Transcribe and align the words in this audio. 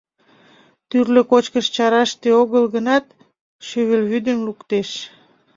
Тӱрлӧ 0.89 1.21
кочкыш 1.31 1.65
чараште 1.75 2.29
огыл 2.41 2.63
гынат, 2.75 3.05
шӱвылвӱдым 3.67 4.37
луктеш. 4.47 4.89